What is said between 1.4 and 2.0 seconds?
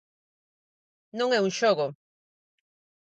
un xogo.